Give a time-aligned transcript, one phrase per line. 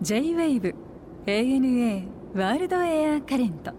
[0.00, 0.74] J-WAVE
[1.26, 3.72] ANA ワールドエアカレント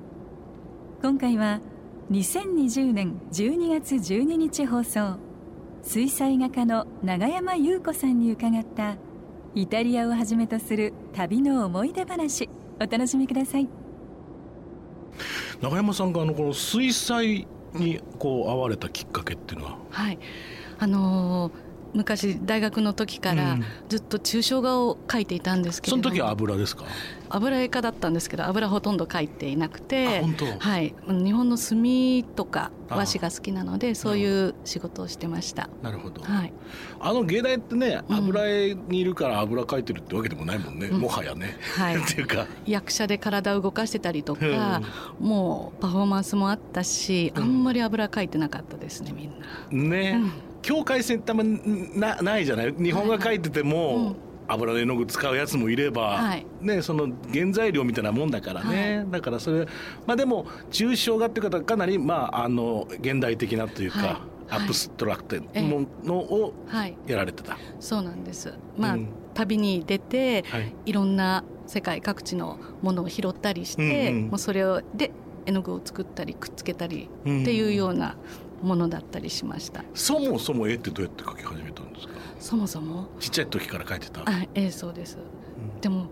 [1.02, 1.60] 今回は
[2.12, 5.18] 2020年12月12日放送
[5.82, 8.98] 水彩画家の永山優子さんに伺った
[9.56, 12.48] イタリアをはじめとする旅の思い出話
[12.80, 13.68] お楽しみください。
[15.62, 19.78] 永山さんがあのこの水彩にこう会われたきっかけっていうのは？
[19.90, 20.20] はい。
[20.78, 23.64] あのー昔大学の時からうん。
[23.90, 26.86] ずっと抽象画を描いていたんですけれども、その時は油ですか？
[27.30, 30.24] 油絵家だったんですけど油ほとんど描いていなくて
[30.60, 35.70] はい、日本の墨とかあ和紙が好きなのでそういう仕事をしてました。
[35.82, 36.54] なるほど、はい、
[37.00, 38.16] あの芸大ってねうん。
[38.18, 41.00] 油絵にいるから油描いてるってわけでもないもんね、うん。
[41.02, 41.98] もはやね、はい。
[42.02, 42.48] っていうか。
[42.66, 44.82] 役者で体を動かしてたりとか、
[45.20, 47.44] もうパフォーマンスもあったし、うん。
[47.44, 49.96] あんまり油描いてなかったですねみんな。
[49.96, 50.22] ね、
[50.62, 52.74] 境界線ってあんまなないじゃない？
[52.74, 54.16] 日本が描いてても、うん
[54.50, 56.46] 油の絵の具使うやつもいれば、はい。
[56.62, 59.66] ね、その原材料みたいなもんだからね、だからそれ
[60.06, 64.18] まあでも抽象画っていう方はかなり、まあ、あの現代的なというか、はい。
[64.52, 68.54] アブストラクトええものをはい、やられてた、そうなんです。
[68.78, 69.10] まあ、うん。
[69.36, 70.74] 旅に出て、はい。
[70.88, 74.28] いろんな世界各地のものを拾ったりして、うんうん。
[74.30, 75.12] もうそれをで
[75.46, 78.16] 絵の具を作ったりくっつけたりうんっていうような
[78.62, 79.84] ものだったりしました。
[79.94, 82.14] そもそも絵ってどうやって描き始めたんですか？
[82.40, 83.08] そもそも？
[83.20, 85.18] ちっちゃい時から描いてた、あええそうです。
[85.18, 85.82] うん。
[85.82, 86.08] でも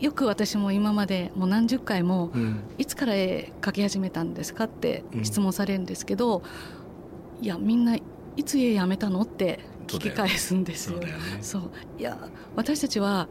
[0.00, 2.60] よく私も今までもう何十回もうん。
[2.78, 5.24] いつから絵描き始めたんですかってうん。
[5.24, 6.42] 質問されるんですけど、
[7.40, 8.02] いやみんない
[8.44, 10.98] つ絵やめたのって聞き返すんですよ。
[10.98, 11.12] そうね。
[11.42, 11.70] そう。
[11.98, 12.16] いや
[12.56, 13.28] 私たちは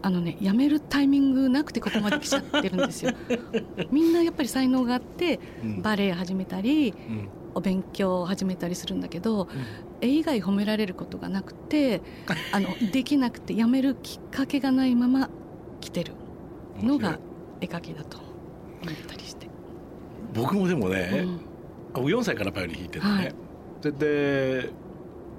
[0.00, 3.12] あのねやめるタイミングなくてここまで来ちゃってるんですよ。
[3.90, 5.82] みんなやっぱり才能があってうん。
[5.82, 9.48] バレエ始めたりうんお勉強を始めたりするんだけど
[10.00, 12.00] 絵以外褒められることがなくて
[12.52, 15.28] あのできなくてやめるきっかけがないまま
[15.80, 16.12] 来てる
[16.82, 17.18] のが
[17.60, 19.48] 絵描きだと思ったりして。
[20.34, 21.40] 僕もでもうね、ん。
[21.94, 23.34] あ僕4歳からバイオリン弾いててね、はい。
[23.82, 24.70] でで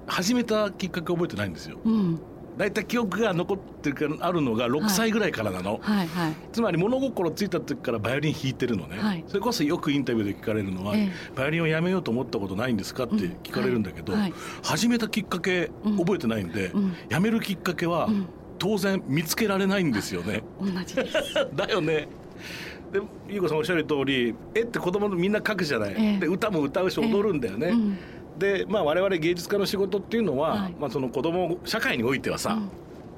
[0.07, 1.77] 始めたきっかけ覚えてないんですよ。
[1.85, 2.19] うん
[2.59, 6.35] 大体記憶が残ってるからあるのが6歳ぐらいからなの、はいはい。
[6.51, 9.23] つまり物心ついた時からバイオリン弾いてるのね、はい。
[9.27, 14.21] それこそよくインタビューで聞かれるのは、えバイオリンをやめようと思ったことないんですかって聞かれるんだけど、はい。
[14.23, 15.97] はい始めたきっかけうん。
[15.99, 16.93] 覚えてないんで、うん。
[17.07, 18.27] やめるきっかけはうん。
[18.57, 20.43] 当然見つけられないんですよね。
[20.59, 21.33] 同じです。
[21.55, 22.09] だよね。
[22.91, 22.99] で
[23.29, 26.19] 優子さんおっしゃる通り絵って子供のみんな描くじゃない、ええ。
[26.19, 27.97] で歌も歌うし踊るんだよね、うん
[28.39, 30.75] でまあ我々芸術家の仕事っていうのは、はい。
[30.79, 32.69] まあ、その子供社会においてはさ、うん。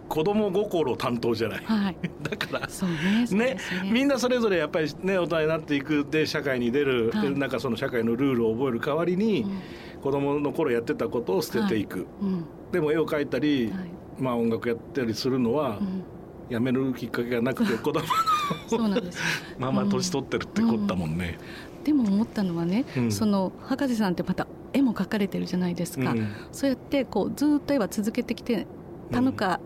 [0.09, 1.95] 子供心担当じゃない、はい。
[2.21, 3.37] だからねね。
[3.37, 3.57] ね
[3.91, 7.29] みんなそれぞれやっぱりね大人になっていくで社会に出る、はい。
[7.29, 9.61] でなんかその社会のルールを覚える代わりに、うん。
[10.01, 12.45] 子供の頃やってたことを捨てていく、うん。
[12.71, 13.73] でも絵を描いたり、はい。
[14.19, 16.03] まあ音楽やったりするのは、うん。
[16.51, 18.05] やめるきっかけがなくて子供
[18.67, 19.21] そうなんですよ。
[19.57, 21.39] まあまあ年取ってるってこったもんね。
[21.83, 23.11] でも思ったのはね、うん。
[23.11, 26.27] その博士さんってまた絵も描かれてるじゃないですか、うん。
[26.51, 28.67] そうやってこうずっと絵は続けてきて
[29.11, 29.59] たのか、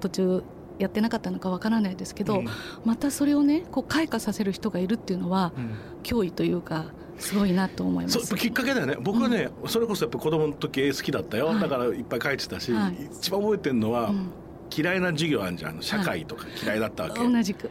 [0.00, 0.42] 途中
[0.78, 2.46] やってなかったのかわからないですけど、うん。
[2.84, 5.74] またそれをねこう開花させる人がいるっていうのはうん。
[6.02, 6.86] 脅威というか
[7.18, 8.34] すごいなと思います。
[8.34, 8.96] きっかけだよね。
[9.00, 11.60] 僕はね、それこそやっぱ子供の時絵好きだったよ、はい。
[11.60, 13.08] だからいっぱい描いてたし、はい。
[13.12, 14.30] 一番覚えてるのは、うん。
[14.74, 15.70] 嫌いな授業あるじゃん。
[15.72, 17.68] あの社会とか嫌いだったわけ、同じく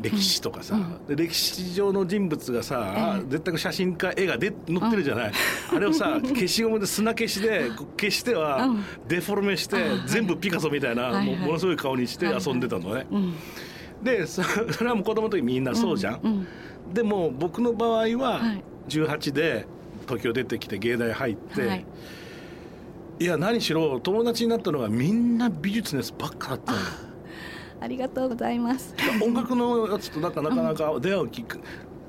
[0.00, 0.76] 歴史とかさ、
[1.08, 3.30] 歴史上の人物がさ、ええ。
[3.30, 5.32] 絶対写真か絵がで載ってるじゃない、
[5.72, 8.84] あれをさ消しゴムで砂消しで消してはうん。
[9.06, 13.34] デフォルメして全部ピカソみたいな、ものすごい顔にして遊んでたのね、うん。
[14.02, 16.46] でそ それはもう子供の時みんなそうじゃん、うん。
[16.92, 18.64] でも僕の場合ははい。
[18.88, 19.66] 18で
[20.02, 21.86] 東京出てきて芸大入って、はい。
[23.20, 26.84] い、や何しろ友達になったのがみんな美術のやつばっかだったのよ
[27.84, 28.94] ありがとうございます。
[29.22, 31.58] 音楽のやつとなんかなかなか出会うきっか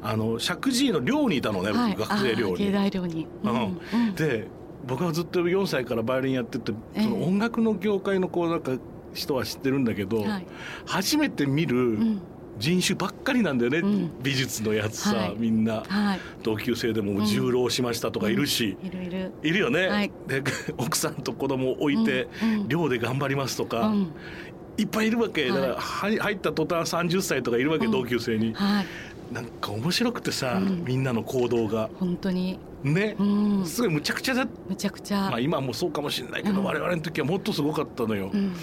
[0.02, 2.72] あの石神井の寮にいたのね、はい、学生寮に。
[2.72, 3.28] 大寮に。
[3.44, 3.80] うん。
[3.94, 4.48] うんで
[4.88, 7.04] 僕はずっと4歳からバイオリンやってて、ええ。
[7.04, 8.78] その音楽の業界のこうなんか
[9.16, 10.46] 人は知ってるんだけど、はい。
[10.86, 12.22] 初めて見るうん。
[12.58, 14.12] 人種ばっかりなんだよね、うん。
[14.24, 15.36] 美術のやつさ、はい。
[15.38, 15.84] みんな。
[15.88, 16.20] はい。
[16.42, 19.32] 同級生でも重労しましたとかいるし、いるいる。
[19.44, 20.12] いるよね、はい。
[20.28, 20.42] で
[20.78, 22.54] 奥さんと子供を置いてうん。
[22.62, 22.68] うん。
[22.70, 24.12] 寮で頑張りますとか、うん
[24.78, 25.48] いっぱいいるわけ。
[25.48, 26.18] だから、はい。
[26.18, 27.92] 入った途端30歳とかいるわけ、うん。
[27.92, 28.54] 同級生に。
[28.54, 28.86] はい。
[29.34, 30.84] なんか面白くてさ、うん。
[30.86, 31.90] みんなの行動が。
[32.00, 32.60] 本当に。
[32.84, 33.16] ね。
[33.20, 33.66] う、ん。
[33.66, 34.48] すごいむちゃくちゃだ。
[34.70, 36.66] むちゃくちゃ、まあ今もそうかもしれないけど、うん。
[36.66, 38.54] 我々の時はもっとすごかったのよ、うん。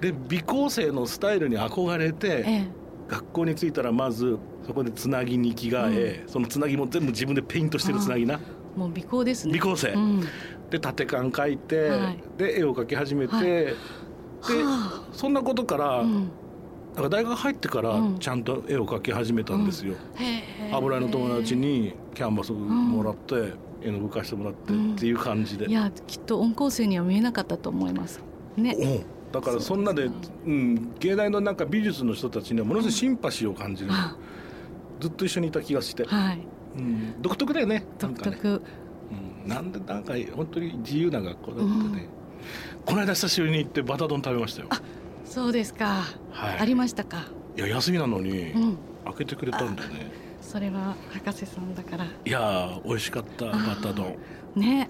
[0.00, 2.68] で美高生のスタイルに憧れて、ええ。
[3.08, 8.40] 学校に着いたらまずそこでつなぎに着替え、そのつなぎも全部自分でペイントしてるつなぎな、
[8.76, 9.52] もう美行ですね。
[9.52, 9.90] 美高生。
[9.90, 10.20] うん。
[10.70, 12.18] で縦感描いて、はい。
[12.36, 13.74] で絵を描き始めて、
[15.12, 16.30] そんなことから、うん。
[16.94, 18.18] なんか大学入ってからうん。
[18.18, 19.94] ちゃんと絵を描き始めたんですよ、
[20.72, 23.52] 油絵の友達にキャンバスもらって、
[23.82, 28.22] 絵の具貸してもらってっていう感じで、いやきっと音校生には見えなかったと思います。
[28.56, 28.76] ね。
[28.78, 28.86] う。
[28.86, 30.14] んだからそんなでそう
[30.46, 34.16] うん、芸大のなんか美術の人たちにはものすごいシンパシーを感じる、あ。
[35.00, 36.38] ずっと一緒にいた気がして、はい。
[36.76, 37.84] うん、独特だよね。
[38.00, 38.62] なんかね、独特。
[39.44, 42.08] うん、なんでなんか本当に自由な学校だってね、
[42.86, 44.68] この間久しぶりに行ってバタ丼食べましたよ。
[45.24, 46.02] そうですか。
[46.30, 46.58] はい。
[46.60, 47.24] ありましたか？
[47.56, 48.78] いや休みなのにうん。
[49.04, 50.10] 開けてくれたんだね、
[50.40, 52.04] それは博士さんだから。
[52.04, 53.52] いやー美味しかったバ
[53.82, 54.16] タ丼。
[54.54, 54.88] ね。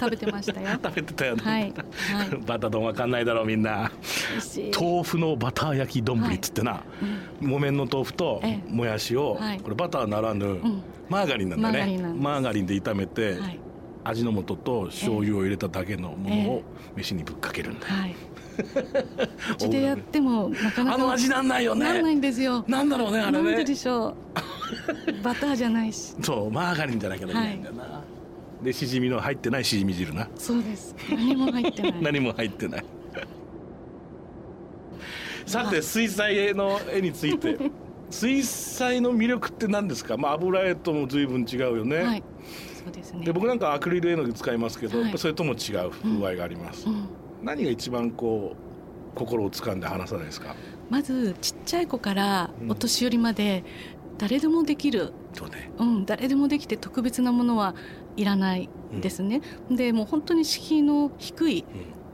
[0.00, 0.68] 食べてましたよ。
[0.82, 1.62] 食べてたよね、はい。
[1.62, 1.72] はい。
[2.46, 3.90] バタ丼わかんないだろうみんな。
[4.78, 6.82] 豆腐のバター焼き丼っつってな、
[7.40, 7.48] うん。
[7.50, 8.72] 木綿の豆腐とええ。
[8.72, 9.60] もやしを、はい。
[9.60, 10.82] これバターならぬ、ん。
[11.08, 11.78] マーガリンなんだね。
[11.78, 12.24] マーガリンなんです。
[12.24, 13.58] マーガリンで炒めて、はい
[14.04, 16.62] 味の素と醤油を入れただけのものを
[16.94, 18.14] 飯にぶっかけるんだよ、はい。
[19.54, 22.64] うちでやってもなかなかあの味なんないよねなんないんですよ。
[22.68, 24.14] なんだろうねあれなんでねでしょう。
[25.22, 26.14] バターじゃないし。
[26.22, 28.02] そうマーガリンじゃなきゃいけないんだよな、
[28.62, 30.94] でしじみの入ってないしじみ汁なそうです。
[31.10, 31.94] 何も入ってない。
[32.02, 32.84] 何も入ってない
[35.46, 37.58] さて水彩絵の絵について
[38.10, 42.22] 水彩の魅力って何ですか、まあ、油絵とも随分違うよね、はい。
[42.84, 43.24] そうですね。
[43.24, 47.08] で僕なんかアクリル絵の具使いますけど、はいそれとも違う風合いがあります、うん。
[47.42, 50.54] 何が一番こう心を掴んで離さないですか？
[50.90, 53.64] まずちっちゃい子からうんお年寄りまで
[54.18, 55.12] 誰でもできる。
[55.32, 57.74] そうねうん、誰でもできて特別なものは
[58.16, 58.68] いらない
[59.00, 59.40] ですね。
[59.70, 61.64] でもう本当に敷居の低い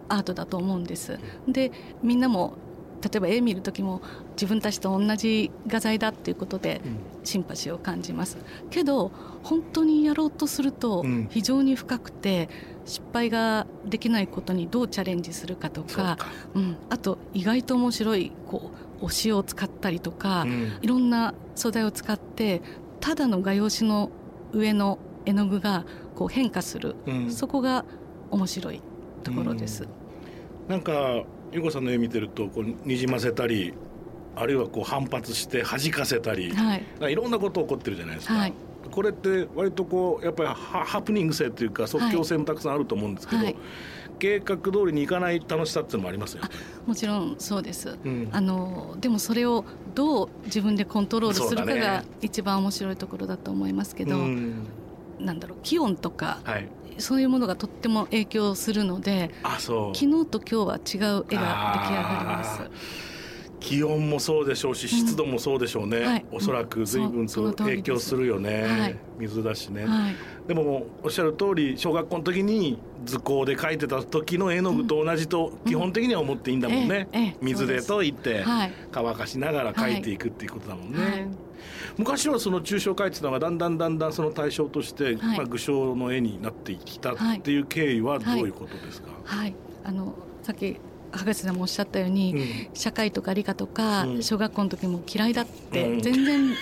[0.09, 1.19] アートだと思うんです。
[1.47, 1.71] で
[2.03, 2.55] みんなも
[3.03, 4.01] 例えば絵見る時も
[4.41, 6.81] 自分たちと同じ画材だっていうことで
[7.25, 8.39] シンパシーを感じます。
[8.71, 11.29] けど本当にやろうとするとうん。
[11.31, 12.49] 非常に深くて
[12.87, 16.17] 失敗ができないことにどうチャレンジするかとか
[16.55, 18.71] そうん、あと意外と面白いこ
[19.03, 20.73] うお塩を使ったりとか、うん。
[20.81, 22.63] いろんな素材を使って
[23.01, 24.11] ただの画用紙の
[24.53, 25.85] 上の絵の具が
[26.15, 27.31] こう変化する、うん。
[27.31, 27.85] そこが
[28.31, 28.81] 面白い
[29.23, 29.87] ところです。
[30.67, 33.75] なんかゆこさんの絵見てるとこうにじませたり
[34.37, 38.53] あるいはこう反発して弾かせたり、はい、いろんなこと起こってるじゃないですか、はい。
[38.91, 43.57] これって割とこうやっぱりハハプニング性というか即興性もたくさんあると思うんですけど、はい。
[44.19, 46.43] 計画通りにいかない楽しさっていうのもありますよ、
[46.87, 47.97] もちろんそうです。
[48.05, 48.29] うん。
[48.33, 54.67] あのでもそれをどう自分でコントロールするかが一番面白いところだと思いますけど、うん。
[55.19, 56.69] なんだろう気温とかはい。
[56.99, 62.61] そういうものがとっても影響するので昨日と今日は違う絵が出来上がります。
[62.63, 62.71] あ。
[63.61, 66.25] 気温もそうでしょうし湿度もそうでしょうね、はい。
[66.33, 68.97] おそらく随分と影響するよね、はい。
[69.19, 70.15] 水だしね、はい、
[70.49, 78.73] でもおっしゃる通り小学校の時に図工で描いてた時の絵の具と同じと基本的には思っていいんだもんね、ええええ水で溶いてはい。
[78.91, 81.29] 乾かしながら描いていくっていうことだもんね、はい。
[81.99, 85.17] 昔はその抽象絵っていうのがだんだんだんだんその対象として、はい。
[85.17, 89.55] まあ、具象の絵になってきたっていう経緯はどういうことですか、はい、
[89.85, 90.77] あのさっき
[91.13, 92.69] 博士さんもおっしゃったように、うん。
[92.75, 94.23] 社会とか理科とか、うん。
[94.23, 96.01] 小学校の時も嫌いだって、うん。
[96.01, 96.55] 全然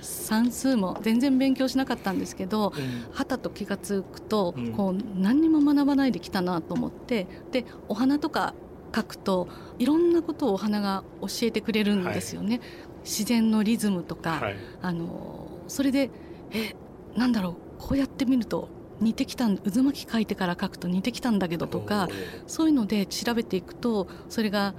[0.00, 3.06] 算数も全然勉強しなかったんですけど、うん。
[3.12, 4.72] はたと気が付くと、うん。
[4.72, 8.54] こう何にも学ばないできたなと思ってでお花とか
[8.92, 12.60] 描くといろんなことをお花が教えてくれるんですよね、
[13.04, 14.56] 自然のリズムとか、はい。
[14.82, 16.10] あのそれで
[16.52, 16.74] え
[17.16, 18.68] なんだろうこうやって見ると
[19.00, 22.08] 似てきたん渦巻き描いてから描くと似てきたんだけどとか
[22.46, 24.74] そういうので調べていくとそれが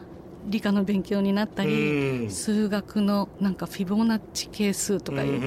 [0.45, 5.41] 理科の勉強になったり、うん数学のなんかフィボナッチ係数とかいう、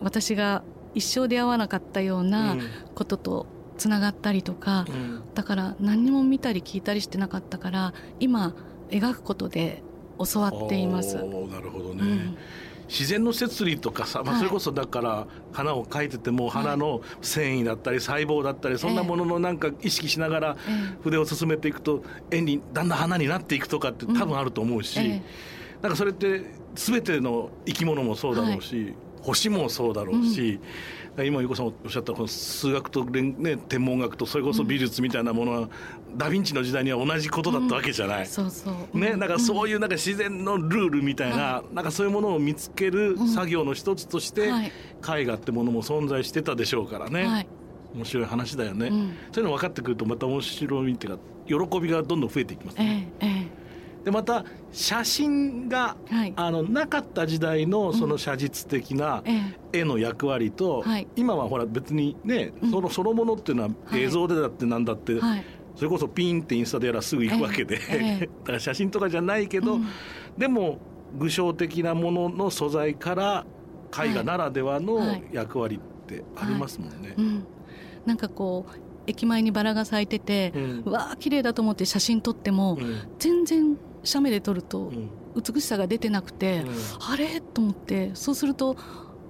[0.00, 0.62] 私が
[0.94, 2.56] 一生出会わなかったような
[2.94, 3.46] ことと
[3.78, 5.22] つながったりとか、うん。
[5.34, 8.54] だから何にも見たり聞いたりしてなかったから今
[8.90, 9.82] 描くことで
[10.18, 11.16] 教わっています。
[11.16, 12.36] なるほどね、うん
[12.90, 25.22] 自然の摂理とかさ、まあ、はいそれこそだから花を描いてても花の繊維だったり細胞だったりそんなもののなんか意識しながらえ筆を進めていくと絵にだんだん花になっていくとかって多分あると思うし、ええ。
[25.82, 26.42] なんかそれって
[26.74, 30.60] 全ての生き物もそうだろうし、星もそうだろうし、
[31.18, 35.68] 今ゆこさんおっしゃったこの数学と連、ね、天文学とそれこそ美術みたいなものは、
[36.16, 38.26] ダ・ヴィンチの時代には同じことだったわけじゃない。
[38.26, 38.98] そうそう。
[38.98, 44.72] ね、なんかそういいうなんか自然のルールみたいな、なんかそういうものを見つける作業の一つとして、はい。
[45.22, 47.46] 絵画ってものも存在してたでしょうからね、はい。
[47.94, 49.16] 面白い話だよね、うん。
[49.32, 53.59] そういうの分かってくるとまた面白いっていうか喜びがどんどん増えていきますね、ええええ。
[54.04, 56.32] でまた写真が、はい。
[56.36, 61.08] あのなかった時代のその写実的なえ絵の役割と、はい。
[61.16, 62.70] 今はほら別にね、うん。
[62.70, 64.02] そのそのものっていうのははい。
[64.02, 65.44] 映像でだってなんだって、えはい。
[65.76, 67.96] それこそピンってインスタでやらすぐ行くわけで、ええ。
[67.96, 68.26] ええ。
[68.40, 69.86] だから写真とかじゃないけど、うん。
[70.38, 70.78] でも
[71.18, 73.46] 具象的なものの素材から
[73.92, 75.24] 絵画ならではのはい。
[75.32, 77.14] 役割ってありますもんね。
[77.18, 77.44] うん、
[78.06, 78.72] なんかこう
[79.06, 80.82] 駅前にバラが咲いてて、うん。
[80.86, 83.00] うわあ綺麗だと思って写真撮っても、うん。
[83.18, 85.10] 全然写メで撮るとうん。
[85.36, 86.74] 美しさが出てなくて、うん。
[87.08, 87.40] あれ？
[87.40, 88.76] と思ってそうすると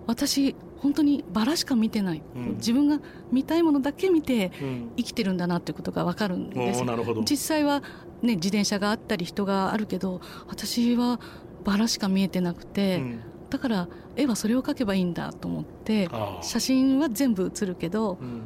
[0.07, 2.55] 私本当にバラしか見てない、うん。
[2.55, 3.01] 自分が
[3.31, 4.91] 見たいものだけ見てうん。
[4.97, 7.23] 生きてるんだなっていうことが分かるんおですーなるほど。
[7.23, 7.83] 実際は、
[8.23, 11.21] ね、自転車があったり人があるけど私は
[11.65, 13.21] バラしか見えてなくて、うん。
[13.51, 16.09] だから絵はそれを描けばいいんだと思って
[16.41, 18.43] 写真は全部写るけどうん。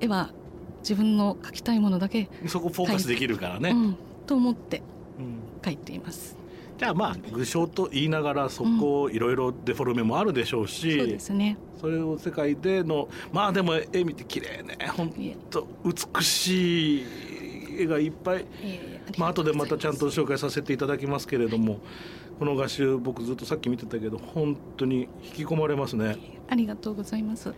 [0.00, 0.30] 絵は
[0.80, 3.70] 自分の描きたいものだけ、そこフォーカスできるからね。
[3.70, 3.96] うん、
[4.26, 4.82] と思って
[5.66, 6.36] うん描いています。
[6.78, 11.56] じゃあまあ具象と言いながらそこいろいろデフォルメもあるでしょうし、そうですね。
[11.80, 14.76] それを世界でのまあでも絵見て綺麗ね。
[14.96, 17.06] 本いえ当美しい
[17.80, 18.44] 絵がいっぱい。
[19.16, 21.80] まあ後でまたちゃんと紹介させていただきますけれども
[22.38, 26.16] この画集僕ずっとさっき見てたけど本当に引き込まれますね。
[26.48, 27.54] ありがとうございます。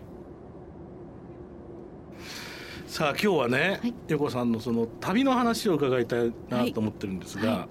[2.88, 7.68] さあ今日はね、はい横さんのその旅の話を伺いたいなと思ってるんですが、はい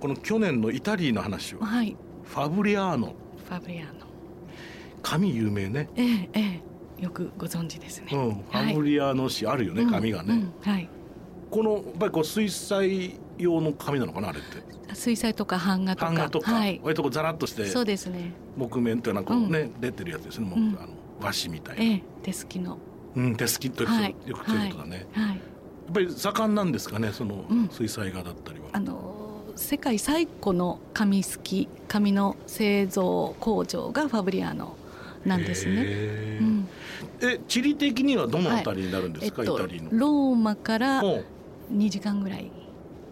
[0.00, 1.94] この去年のイタリーの話をはい、
[2.24, 3.14] ファブリアーノ
[3.46, 4.06] ファブリアーノ。
[5.02, 6.62] 紙有名ね、えええ
[6.98, 8.06] え、よくご存知ですね。
[8.12, 10.88] うん、ファブリアーノ紙あるよね、紙がね、うんうんはい。
[11.50, 14.42] このやっぱりこう水彩用の紙なのかなあれっ
[14.88, 14.94] て？
[14.94, 16.06] 水彩とか版画とか。
[16.06, 16.80] 版画とか、はい。
[16.82, 18.32] 割とこうザラッとしてそうですね。
[18.56, 22.78] 木面というのはこうね、う出てるやつですねもう、うんあの和紙みたいな、ええ、手すきの。
[23.16, 24.14] うん、手すきというはい。
[24.26, 25.26] よくそういうことだね、はい。
[25.28, 25.38] やっ
[25.94, 27.68] ぱり盛んなんですかねそのうん。
[27.68, 29.16] 水彩画だったりは、あの
[29.56, 34.76] 世界最古の紙すき紙の製造工場がファブリアーノ
[35.24, 35.74] なんですね。
[36.40, 36.68] うん、
[37.20, 39.90] え地理的にはどのあたりになるんですか、えっとイタリーの。
[39.92, 41.24] ローマからおう。
[41.72, 42.50] 2時間ぐらい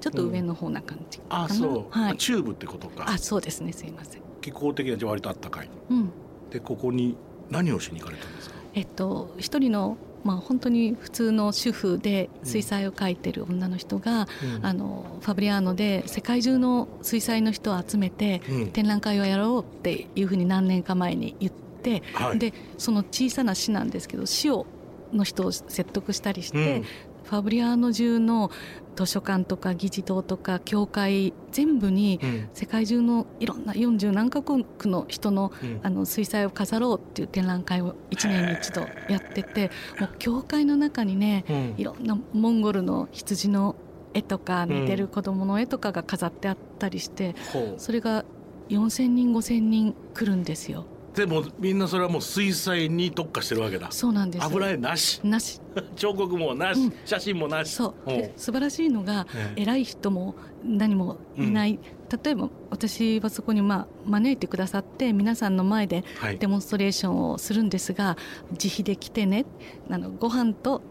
[0.01, 1.45] ちょっと上の方な感じかな。
[1.45, 2.17] あそう、はい。
[2.17, 3.05] 中部ってことか。
[3.09, 4.23] あそうですねすいません。
[4.41, 6.11] 気候的には割とあったかいうん。
[6.51, 7.17] でここに
[7.51, 8.58] 何をしに行かれたんですか？
[8.75, 14.67] えっと一人のまあ本当に普通の主婦で水彩を描いてる女の人が、うん。
[14.67, 18.69] あのファブリアーノで世界中の水彩の人を集めてうん。
[18.69, 22.39] 展覧会をやろうっていうふうに何年か前に言って、はい。
[22.39, 24.67] でその小さな市なんですけど市を
[25.13, 26.85] の人を説得したりして、うん
[27.29, 28.51] ファブリアーノ中の
[28.97, 32.49] 図書館とか議事堂とか教会全部にうん。
[32.55, 35.81] 世界中のいろんな40何カ国の人のうん。
[35.83, 39.71] あの水彩を飾ろうっていう展覧会を1年に一度やってて
[40.01, 41.75] もう教会の中にねうん。
[41.77, 43.77] いろんなモンゴルの羊の
[44.15, 47.35] 絵とか寝てる子供の絵とかが飾ってあったりして、
[47.77, 48.25] それが
[48.71, 50.87] 4,000人5,000人来るんですよ。
[51.19, 53.91] でもみんなそれはもう水彩に特化してるわけだ。
[53.91, 54.45] そうなんです。
[54.45, 55.21] 油絵なし。
[55.25, 55.61] なし。
[55.97, 56.93] 彫刻もなし、うん。
[57.05, 57.75] 写真もなし。
[57.75, 57.95] そう。
[58.05, 59.63] ほで素晴らしいのがええ。
[59.63, 61.81] 偉い人も何もいない、
[62.23, 66.39] 例えば私はそこにまあ招いてくださって皆さんの前ではい。
[66.39, 68.17] デモンストレーションをするんですが
[68.53, 69.45] 自費で来てね。
[69.91, 70.83] あのご飯と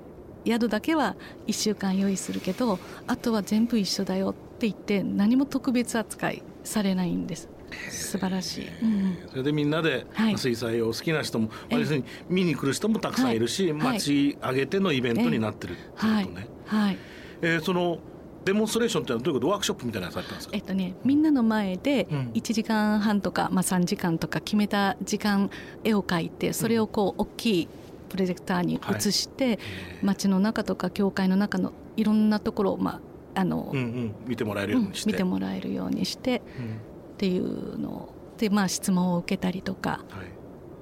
[0.46, 1.16] 宿だけは
[1.48, 7.50] 1週間用意するけどあとは全部一緒だよって言って何も特別扱いされないんです
[7.90, 10.38] 素晴らしい、うんそれでみんなではい。
[10.38, 13.74] 水彩を好きな人も、ええ要するに見に来る人もたくさんいるし、はい。
[13.74, 16.98] 街上げてのイベントになってるってはいことね、はい。
[17.42, 18.00] えーその
[18.46, 19.52] デモンストレーションってのはどういうこと？
[19.52, 20.56] ワークショップみたいなのされたんですか？
[20.56, 22.32] えっとねみんなの前でうん。
[22.34, 25.50] 1時間半とか、まあ、3時間とか決めた時間
[25.84, 27.68] 絵を描いてそれをこう大きい
[28.08, 29.60] プロジェクターに映して、
[30.02, 33.02] 街の中とか教会の中のいろんなところを、ま
[33.36, 36.80] ああのうんうん、見てもらえるうんようにして、見てもらえるようにしてうん
[37.18, 40.28] っていうのをで、まあ、質問を受けたりとかはい、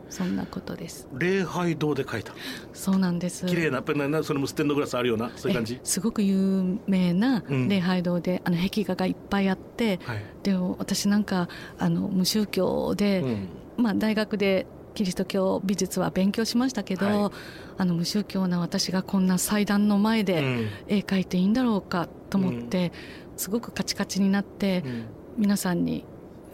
[0.10, 1.08] そんなことです。
[1.14, 2.34] 礼拝堂で描いた。
[2.74, 3.46] そうなんです。
[3.46, 5.76] 綺麗なやっぱりなそれもステンドグラスあるようなそういう感じ？
[5.76, 7.70] えすごく有名なうん。
[7.70, 11.48] 礼拝堂で、あの壁画がいっぱいあってはい、でも私なんか
[11.80, 13.48] あの無宗教で、うん。
[13.78, 17.32] まあ、大学でキリスト教美術は勉強しましたけど、はい。
[17.78, 20.70] あの無宗教な私がこんな祭壇の前でうん。
[20.90, 22.92] 絵描いていいんだろうかと思って、
[23.38, 25.06] すごくカチカチになって、うん。
[25.38, 26.06] 皆さんに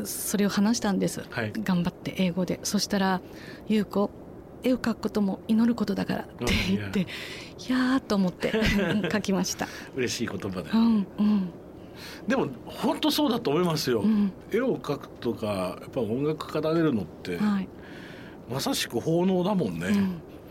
[0.05, 1.53] それを話したんです、はい。
[1.63, 2.59] 頑張って英語で。
[2.63, 3.21] そしたら
[3.67, 4.09] 「優子
[4.63, 7.05] 絵を描くことも祈ることだから」って言って、い
[7.69, 7.97] や。
[7.97, 8.51] ーと思って
[9.09, 9.67] 描きました。
[9.95, 11.49] 嬉しい言葉で、うんうん。
[12.27, 14.31] でも本当そうだと思いますよ、うん。
[14.51, 17.67] 絵を描くとかやっぱ音楽奏でるのって、はい。
[18.51, 19.87] まさしく奉納だもんね、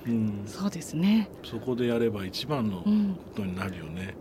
[0.06, 0.42] うん、うん。
[0.46, 1.28] そうですね。
[1.44, 3.16] そこでやれば一番のこうん。
[3.34, 4.14] とになるよね、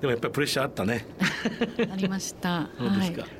[0.00, 1.06] でもやっぱりプレッシャーあったね。
[1.92, 2.68] ありました。
[2.78, 3.30] そうですか、はい、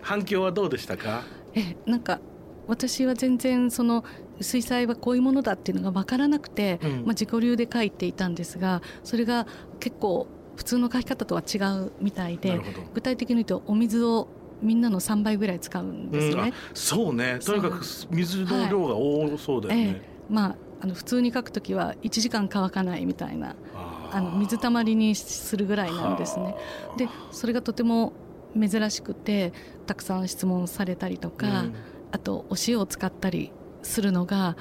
[0.00, 1.24] 反響はどうでしたか？
[1.54, 2.20] えなんか
[2.66, 4.04] 私は全然その
[4.40, 6.90] 水彩はこういうものだっていうのが分からなくて、うん。
[6.90, 9.46] まあ、自己流で描いていたんですがそれが
[9.80, 12.58] 結構普通の描き方とは違うみたいで
[12.94, 14.28] 具体的に言うとお水を
[14.60, 16.52] みんなの3倍ぐらい使うんですうん。
[16.74, 17.38] そうね。
[17.44, 17.80] とにかく
[18.10, 23.56] 水の量が多そうだよね、ええまああの普通に描くときは1時間乾かないみたいな
[24.10, 26.50] あの水たまりにするぐらいなんですね。
[26.50, 26.56] は
[26.94, 26.96] あ。
[26.96, 28.14] でそれがとても
[28.54, 29.52] 珍しくて
[29.86, 31.74] たくさん質問されたりとか、うん。
[32.12, 34.56] あとお塩を使ったりするのが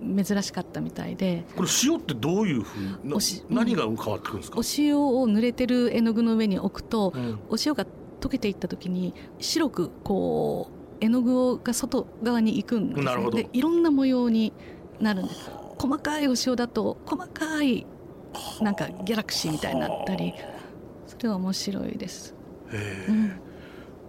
[0.00, 1.44] 珍しかったみたいで。
[1.56, 4.58] これ塩ってどういうふうなおし何が変わってくるんですか？
[4.58, 7.38] お、塩を濡れてる絵の具の上に置くとうん。
[7.50, 7.86] お塩が
[8.20, 13.36] 溶けていった時に白くこう絵の具が外側に行くんです、ね、なるほど。
[13.36, 14.52] でいろんな模様に
[15.00, 15.50] なるんです。
[15.78, 17.86] 細かいお塩だと細かい
[18.62, 20.32] なんかギャラクシーみたいになったり
[21.06, 22.34] それは面白いです、
[22.74, 23.10] へえ。
[23.10, 23.32] うん、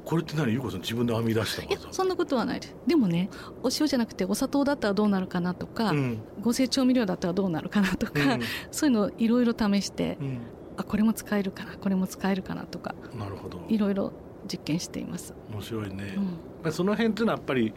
[0.04, 0.52] これって何？
[0.52, 2.76] ゆうこさん自分で編み出したいや技そんなことはないです。
[2.88, 3.30] でもね
[3.64, 6.18] お塩じゃなくてお砂糖だったらどうなるかなとか、うん。
[6.42, 8.42] 合成調味料だったらどうなるかなとか、うん。
[8.72, 10.40] そういうのをいろいろ試してうん。
[10.78, 13.62] あこれも使えるかなこれも使えるかなとかなるほど。
[13.70, 14.12] いろいろ
[14.46, 16.18] 実験しています、面白いね、
[16.64, 16.72] うん。
[16.72, 17.74] その辺っていうのはやっぱり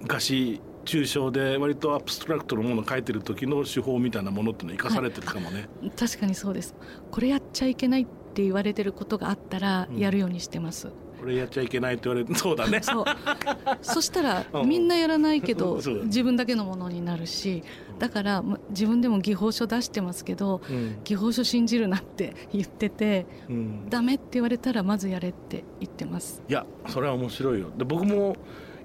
[0.00, 5.68] 昔抽象で割とアブストラクトのものを描いてる時の手法みたいなものっていうのは生かされてるかもね、
[5.98, 6.74] 確かにそうです。
[7.10, 8.06] これやっちゃいけないっ
[8.38, 9.98] て言われてることがあったらうん。
[9.98, 10.86] やるようにしてます、
[11.18, 12.80] これやっちゃいけないって言われてそうだね。
[12.80, 13.04] そう。
[13.82, 14.68] そしたらうん。
[14.68, 17.64] みんなやらないけど 自分だけのものになるし
[17.98, 20.98] だからま自分でも技法書出してますけどうん。
[21.02, 23.90] 技法書信じるなって 言っててうん。
[23.90, 26.40] ダメって言われたらまずやれって言ってます。
[26.48, 27.70] いやそれは面白いよ。
[27.76, 28.36] で僕も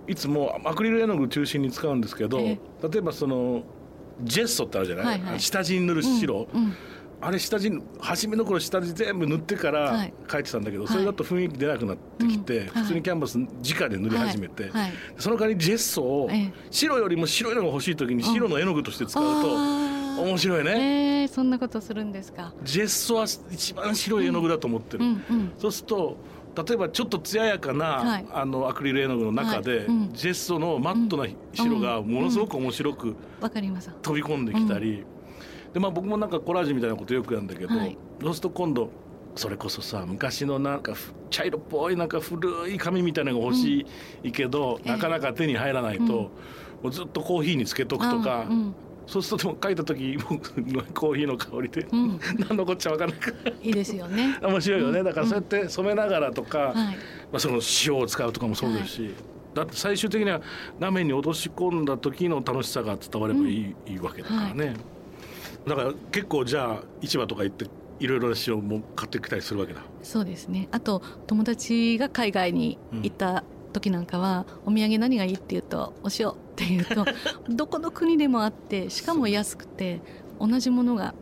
[0.08, 3.62] いつもアクリル絵の具中心に使うんですけど、え例えばその
[4.24, 5.40] ジェッソってあるじゃない、はいはい。
[5.40, 6.74] 下地に塗る白、うんうん
[7.26, 10.14] あれ下地初めの頃下地全部塗ってからはい。
[10.28, 12.68] 描いてたんだけど、はいそれだと雰囲気出なくなってきて、うん。
[12.68, 14.72] 普通にキャンバス直で塗り始めて、はい。
[14.72, 14.94] はい。
[15.18, 16.54] その代わりジェッソをええ。
[16.70, 19.56] 白よりも白いのが欲しい時に白の絵の具として使うと
[20.22, 22.54] 面白いね、えー、そんなことするんですか。
[22.62, 25.54] ジェッソは一番白い絵の具だと思ってる、うんうん。
[25.58, 26.20] そうすると
[26.56, 28.26] 例えばちょっと艶やかな、はい。
[28.32, 29.86] あのアクリル絵の具の中で、はい。
[29.88, 30.14] うん。
[30.14, 33.92] ジェッソのマットな白がものすごく面白くわかります。
[34.04, 35.08] 飛び込んできたり、
[35.74, 37.98] でまあ、僕もなんかコラージュみたいなことよくやるんだけど、はい。
[38.22, 38.90] そうすると今度
[39.36, 43.86] それこそさ昔のなんかふ茶色っぽいなんか古い紙みたいなのが欲し
[44.24, 44.92] いけど、ええ。
[44.92, 46.10] なかなか手に入らないと、うん。
[46.12, 46.30] も
[46.84, 48.46] うずっとコーヒーにつけとくとか、
[49.08, 53.52] そうするとでも書いた時もうコーヒーの香りで、うん、 何のこっちゃ分からないから。
[53.62, 54.38] いいですよね。
[54.44, 55.06] 面白いよね、うん。
[55.06, 56.76] だからそうやって染めながらとか、はい。
[56.76, 56.94] ま
[57.34, 59.10] あ、その塩を使うとかもそうですし、
[59.54, 60.42] だって最終的には
[60.80, 64.76] 画面に落とし込んだ時の楽しさが伝わればいい,、いいわけだからね、
[65.68, 67.66] だから結構じゃあ市場とか行って
[68.00, 69.82] いろいろな塩も買ってきたりするわけだ。
[70.02, 70.68] そうですね。
[70.72, 77.06] あと友達が海外に行った時なんかは、お土産何がいいって言うとお塩って言うと
[77.50, 80.02] どこの国でもあってしかも安くて
[80.40, 81.14] 同じものが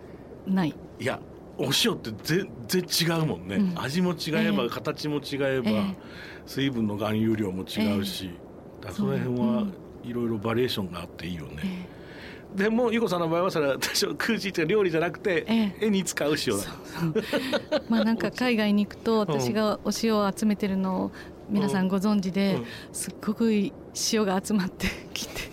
[0.47, 0.75] ない。
[0.99, 1.19] いや
[1.57, 3.73] お塩って全然違うもんね、うん。
[3.79, 4.69] 味も違えば、ええ。
[4.69, 5.95] 形も違えば、ええ。
[6.47, 8.31] 水分の含有量も違うし、
[8.81, 9.67] だからその辺は
[10.03, 12.00] いろいろバリエーションがあっていいよね、え
[12.55, 16.63] でもゆこさんの場合はそれは私は空地って料理じゃなくて、え絵に使う塩だ
[17.71, 21.11] えまあなんか海外に行くと私がお塩を集めてるのを
[21.51, 22.65] 皆さんご存知で、うん。
[22.93, 23.73] すっごくいい
[24.13, 25.51] 塩が集まって きて。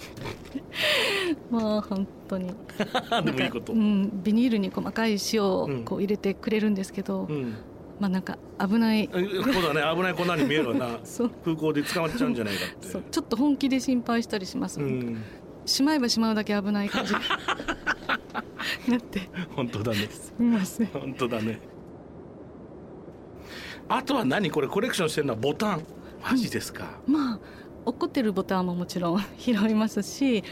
[1.51, 2.55] もう本当に。
[3.25, 5.85] でもいいこと、うん、ビニールに細かい塩をうん。
[5.85, 7.55] こう入れてくれるんですけど、うん。
[7.99, 9.11] まあなんか危ない。
[9.13, 9.97] えそうだね。
[9.97, 10.99] 危ない粉に見えるわな
[11.45, 12.89] 空港で捕まっちゃうんじゃないかって。
[13.11, 15.23] ちょっと本気で心配したりします、うん
[15.69, 17.15] しまえばしまうだけ危ない感じ。
[17.15, 17.21] に
[18.93, 19.29] なって。
[19.55, 19.99] 本当だね。
[20.11, 21.61] すみません本当だね。
[23.89, 25.83] あとは何これコレクションしてるのはボタン。
[26.23, 27.39] マジですか、まあ
[27.85, 30.45] 落ってるボタンももちろん 拾いますし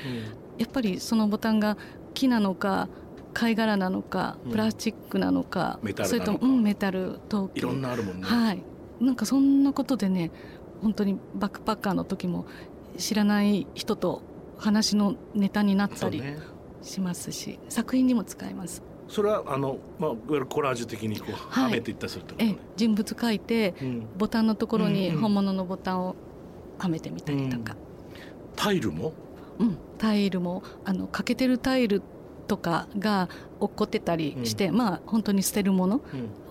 [0.57, 1.77] やっぱりそのボタンが
[2.15, 2.89] 木なのか
[3.35, 4.53] 貝殻なのかうん。
[4.53, 8.63] プラスチックなのか、メタルそれとも、うん、メタル陶器いろんなあるもんね、はい。
[9.01, 10.31] なんかそんなことでね
[10.81, 12.47] 本当にバックパッカーの時も
[12.97, 14.23] 知らない人と
[14.59, 16.23] 話のネタになったり
[16.83, 18.83] しますし、作品にも使えます。
[19.09, 21.65] それはあの、まあ、いわゆるコラージュ的にこう、はい。
[21.65, 26.17] はめていったりするってことえね、人物描いてうん、ボタンのところにうんうん本物のボタンを
[26.79, 27.77] はめてみたりとか、
[28.57, 29.13] タイルも？
[29.59, 29.79] うん。
[29.99, 32.03] タイルもあの欠けてるタイル
[32.47, 33.29] とかが
[33.61, 36.01] 落っこってたりして、まあ本当に捨てるもの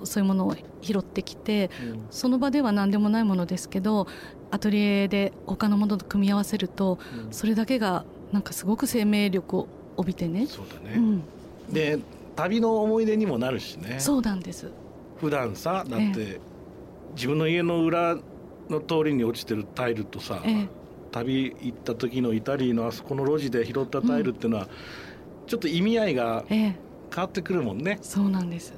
[0.02, 0.06] うん。
[0.06, 2.06] そういうものを拾ってきてうん。
[2.12, 4.08] その場では何でもないものですけど
[4.52, 7.34] アトリエで他のものと組み合わせるとうん。
[7.34, 10.48] それだけがなんかすごく生命力を帯びてね。
[10.48, 11.24] そうだね、うん。
[11.72, 12.00] で
[12.36, 13.96] 旅の思い出にもなるしね。
[14.00, 14.70] そうなんです。
[15.20, 16.40] 普段さだって、
[17.16, 18.18] 自分の家の裏
[18.70, 20.68] の通りに落ちてるタイルとさ、ええ。
[21.14, 24.68] 旅行った時のイタリーのあそこの路地で拾ったタイルっていうのは、
[25.48, 26.76] ちょっと意味合いがええ。
[27.14, 28.00] 変わってくるもんね。
[28.02, 28.74] そうなんです。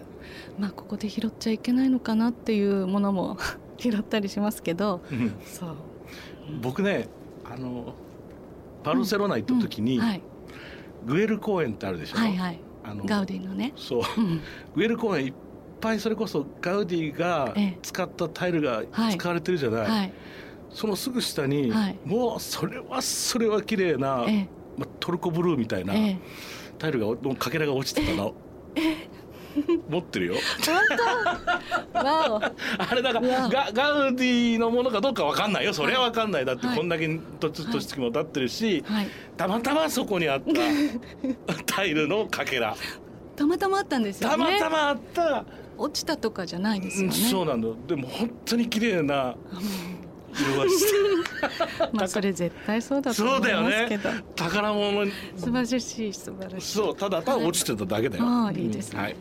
[0.60, 3.38] まあここで拾っちゃいけないのかなっていうものも
[3.77, 5.01] 拾ったりしますけど。
[5.12, 5.34] うん。
[5.45, 5.75] そう。
[6.62, 7.08] 僕ね
[7.45, 7.93] あの
[8.84, 10.06] バルセロナ行った時に、うん。
[10.06, 10.21] はい、
[11.06, 12.60] グエル公園ってあるでしょ、はいはい。
[12.84, 14.01] あのガウディのね、そう。
[14.17, 14.41] うん、
[14.75, 15.34] グエル公園いっ
[15.82, 17.77] ぱいそれこそガウディがええ。
[17.82, 19.17] 使ったタイルがはい。
[19.17, 20.13] 使われてるじゃない、はい。
[20.69, 21.97] そのすぐ下に、はい。
[22.06, 26.17] もうそれはそれは綺麗な、ええまあ、トルコブルーみたいな、ええ。
[26.77, 28.33] タイルがのかけらが落ちてたの、
[29.89, 30.35] 持ってるよ。
[31.93, 35.65] あれだからガガウディのものかどうかわかんない。
[35.65, 36.77] よそれはわかんないだってはい。
[36.77, 39.07] こんだけとつとしつきも立ってるし、はい。
[39.35, 42.75] たまたまそこにあった タイルのかけら。
[43.35, 44.35] たまたまあったんですよね。
[44.35, 45.45] たまたまあった、
[45.77, 49.35] 落ちたとかじゃないですよね、うんそうなんだでも本当に綺麗な
[50.38, 54.23] 色がして まあそれ絶対そうだと思いそうだよますけど、ね。
[54.36, 55.06] 宝物。
[55.06, 56.67] に素晴らしい素晴らしい。
[56.67, 59.00] そうただただ落ちてただけだよ、ああいいですね。
[59.00, 59.15] うんはい。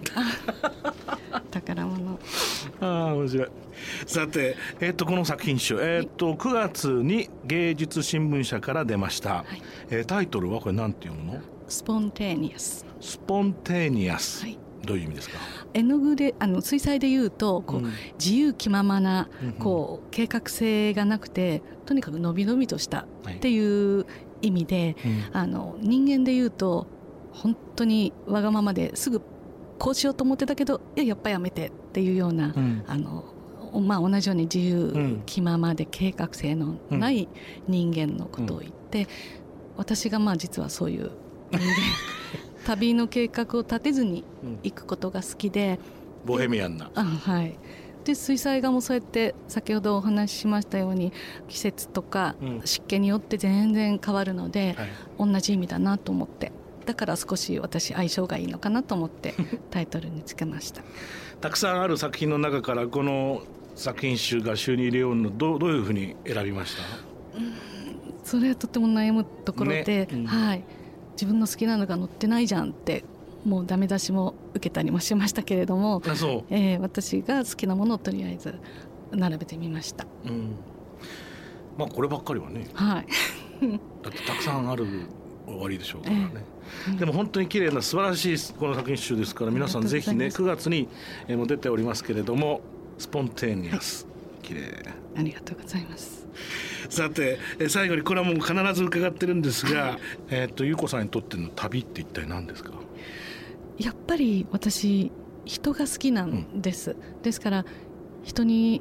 [1.51, 2.19] 宝物。
[2.81, 3.49] ああ面白い。
[4.07, 9.63] さて、えっとこの作品集、えっと9月に芸術新聞社から出ました、い。
[9.91, 11.41] えータイトルはこれなんていうの？
[11.69, 12.85] スポンテニアス。
[13.01, 15.37] スポンテニアス、はいどういう意味ですか？
[15.75, 17.93] 絵の具であの水彩で言うとこう、うん。
[18.19, 24.07] 自由気ままなこう計画性がなくてとにかく伸び伸びとしたっていう
[24.43, 25.37] 意味で、うん。
[25.37, 26.87] あの人間で言うと
[27.33, 29.21] 本当にわがままですぐ
[29.79, 32.83] こうしようと思ってたけどいややっぱやめてっていうような、うん。
[32.87, 33.25] あの
[33.81, 37.29] まあ、同じように自由気ままで計画性のない
[37.69, 39.07] 人間のことを言って、
[39.77, 41.11] 私がまあ実はそういう
[41.51, 41.67] 人間
[42.67, 44.59] 旅の計画を立てずにうん。
[44.63, 45.79] 行くことが好きで。
[46.25, 46.91] ボヘミアンな。
[46.95, 47.57] あはい。
[48.05, 51.13] で水彩画もそうやって先ほどお話ししましたように
[51.49, 52.61] 季節とかうん。
[52.65, 54.75] 湿気によって全然変わるので、
[55.19, 55.33] はい。
[55.33, 56.53] 同じ意味だなと思って。
[56.85, 59.35] だから少し私相性がいいのかなと思って
[59.71, 60.83] タイトルにつけました。
[61.41, 63.43] たくさんある作品の中からこの
[63.75, 66.83] 作品集が収に入れようのどうどういうふうに選びました？
[68.25, 70.09] それはとても悩むところで、ね。
[70.13, 70.27] うん。
[70.27, 70.65] はい、
[71.17, 73.05] 自分の好きなのが載ってないじゃんって
[73.45, 76.03] もうダメ出しも受けたりもしましたけれども、
[76.51, 78.55] えー私が好きなものをとりあえず
[79.13, 80.07] 並べてみました。
[80.25, 80.57] うん。
[81.79, 82.67] まあこればっかりはね。
[82.75, 83.07] はい、
[84.03, 84.87] だってたくさんある
[85.47, 86.99] 終わりでしょうからね、ええ。
[86.99, 89.87] でも本当に綺麗な素晴らしいこの作品集ですから皆さん。
[89.87, 90.89] ぜひねがとうございます9月に
[91.29, 92.61] えーもう出ておりますけれども
[92.99, 94.07] スポンテニアス
[94.47, 94.95] 綺麗。
[95.17, 96.27] ありがとうございます。
[96.89, 99.99] さてえー最後にこれはもう必ず伺ってるんですが、
[100.31, 102.73] えっと優子さんにとっての旅って一体何ですか？
[103.79, 105.11] やっぱり私
[105.45, 107.65] 人が好きなんです、ですから
[108.25, 108.81] 人に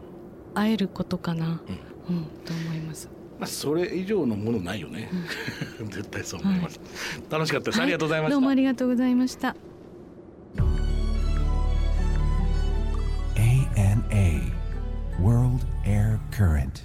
[0.54, 1.62] 会えることかな、
[2.10, 2.26] うん。
[2.46, 3.10] と思います。
[3.40, 5.10] まあそれ以上のものないよね、
[5.90, 6.80] 絶対そう思います、
[7.30, 9.56] 楽しかったです、ありがとうございました、どうもありがとうございました
[16.36, 16.85] current.